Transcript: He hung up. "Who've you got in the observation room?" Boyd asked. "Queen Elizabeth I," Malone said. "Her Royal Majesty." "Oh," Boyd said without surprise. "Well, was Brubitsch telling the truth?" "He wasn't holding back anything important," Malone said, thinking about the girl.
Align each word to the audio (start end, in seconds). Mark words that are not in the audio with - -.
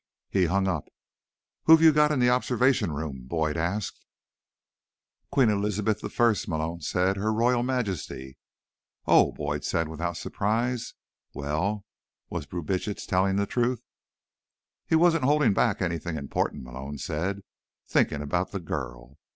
He 0.31 0.45
hung 0.47 0.67
up. 0.67 0.89
"Who've 1.65 1.79
you 1.83 1.93
got 1.93 2.11
in 2.11 2.17
the 2.19 2.31
observation 2.31 2.91
room?" 2.91 3.27
Boyd 3.27 3.55
asked. 3.55 4.03
"Queen 5.29 5.47
Elizabeth 5.49 6.03
I," 6.19 6.33
Malone 6.47 6.81
said. 6.81 7.17
"Her 7.17 7.31
Royal 7.31 7.61
Majesty." 7.61 8.39
"Oh," 9.05 9.31
Boyd 9.31 9.63
said 9.63 9.87
without 9.87 10.17
surprise. 10.17 10.95
"Well, 11.35 11.85
was 12.31 12.47
Brubitsch 12.47 13.05
telling 13.05 13.35
the 13.35 13.45
truth?" 13.45 13.83
"He 14.87 14.95
wasn't 14.95 15.23
holding 15.25 15.53
back 15.53 15.83
anything 15.83 16.17
important," 16.17 16.63
Malone 16.63 16.97
said, 16.97 17.41
thinking 17.85 18.23
about 18.23 18.51
the 18.51 18.59
girl. 18.59 19.19